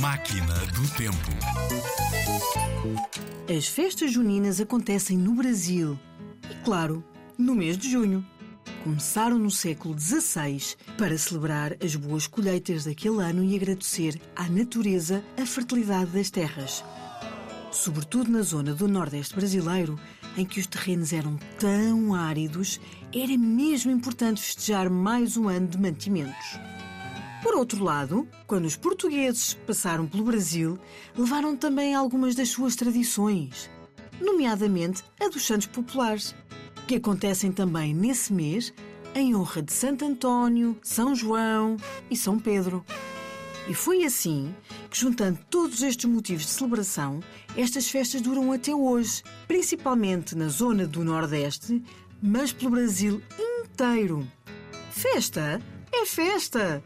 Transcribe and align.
Máquina 0.00 0.54
do 0.72 0.88
Tempo. 0.96 1.30
As 3.54 3.68
festas 3.68 4.10
juninas 4.10 4.58
acontecem 4.58 5.18
no 5.18 5.34
Brasil 5.34 5.98
e, 6.50 6.54
claro, 6.64 7.04
no 7.36 7.54
mês 7.54 7.76
de 7.76 7.90
junho. 7.90 8.24
Começaram 8.82 9.38
no 9.38 9.50
século 9.50 9.94
XVI 9.98 10.74
para 10.96 11.18
celebrar 11.18 11.76
as 11.84 11.94
boas 11.96 12.26
colheitas 12.26 12.86
daquele 12.86 13.22
ano 13.22 13.44
e 13.44 13.54
agradecer 13.54 14.18
à 14.34 14.48
natureza 14.48 15.22
a 15.36 15.44
fertilidade 15.44 16.12
das 16.12 16.30
terras. 16.30 16.82
Sobretudo 17.70 18.30
na 18.30 18.40
zona 18.40 18.72
do 18.72 18.88
Nordeste 18.88 19.36
brasileiro, 19.36 20.00
em 20.34 20.46
que 20.46 20.60
os 20.60 20.66
terrenos 20.66 21.12
eram 21.12 21.36
tão 21.58 22.14
áridos, 22.14 22.80
era 23.14 23.36
mesmo 23.36 23.90
importante 23.90 24.40
festejar 24.40 24.88
mais 24.88 25.36
um 25.36 25.46
ano 25.46 25.68
de 25.68 25.78
mantimentos. 25.78 26.58
Por 27.42 27.54
outro 27.54 27.82
lado, 27.82 28.28
quando 28.46 28.66
os 28.66 28.76
portugueses 28.76 29.54
passaram 29.66 30.06
pelo 30.06 30.24
Brasil, 30.24 30.78
levaram 31.16 31.56
também 31.56 31.94
algumas 31.94 32.34
das 32.34 32.50
suas 32.50 32.76
tradições, 32.76 33.70
nomeadamente 34.20 35.02
a 35.18 35.28
dos 35.28 35.46
Santos 35.46 35.66
Populares, 35.66 36.34
que 36.86 36.96
acontecem 36.96 37.50
também 37.50 37.94
nesse 37.94 38.32
mês 38.32 38.72
em 39.14 39.34
honra 39.34 39.62
de 39.62 39.72
Santo 39.72 40.04
António, 40.04 40.78
São 40.82 41.14
João 41.14 41.76
e 42.10 42.16
São 42.16 42.38
Pedro. 42.38 42.84
E 43.68 43.74
foi 43.74 44.04
assim 44.04 44.54
que, 44.90 44.98
juntando 44.98 45.38
todos 45.48 45.82
estes 45.82 46.10
motivos 46.10 46.44
de 46.44 46.50
celebração, 46.50 47.20
estas 47.56 47.88
festas 47.88 48.20
duram 48.20 48.52
até 48.52 48.74
hoje, 48.74 49.22
principalmente 49.48 50.36
na 50.36 50.48
zona 50.48 50.86
do 50.86 51.04
Nordeste, 51.04 51.82
mas 52.22 52.52
pelo 52.52 52.72
Brasil 52.72 53.22
inteiro. 53.38 54.26
Festa 54.90 55.60
é 55.92 56.06
festa! 56.06 56.82